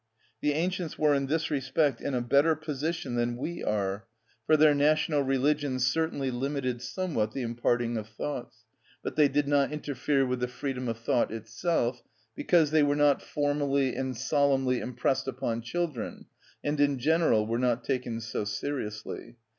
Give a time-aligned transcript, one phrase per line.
[0.41, 4.07] The ancients were in this respect in a better position than we are,
[4.47, 8.65] for their national religions certainly limited somewhat the imparting of thoughts;
[9.03, 12.01] but they did not interfere with the freedom of thought itself,
[12.33, 16.25] because they were not formally and solemnly impressed upon children,
[16.63, 19.35] and in general were not taken so seriously.